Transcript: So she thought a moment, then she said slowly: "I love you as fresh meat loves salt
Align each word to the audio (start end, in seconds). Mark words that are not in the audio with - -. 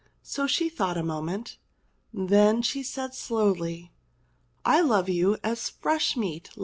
So 0.23 0.47
she 0.47 0.67
thought 0.67 0.97
a 0.97 1.03
moment, 1.03 1.59
then 2.11 2.63
she 2.63 2.81
said 2.81 3.13
slowly: 3.13 3.93
"I 4.65 4.81
love 4.81 5.09
you 5.09 5.37
as 5.43 5.69
fresh 5.69 6.17
meat 6.17 6.47
loves 6.47 6.53
salt 6.55 6.59